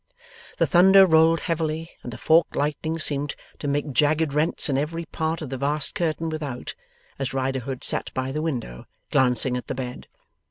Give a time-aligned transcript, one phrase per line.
[0.57, 5.05] The thunder rolled heavily, and the forked lightning seemed to make jagged rents in every
[5.05, 6.73] part of the vast curtain without,
[7.19, 10.07] as Riderhood sat by the window, glancing at the bed.